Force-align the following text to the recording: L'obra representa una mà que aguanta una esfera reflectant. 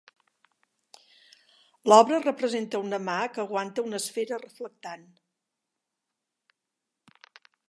L'obra 1.93 2.21
representa 2.23 2.81
una 2.87 3.01
mà 3.11 3.19
que 3.35 3.43
aguanta 3.45 3.85
una 3.91 4.01
esfera 4.03 4.43
reflectant. 4.43 5.07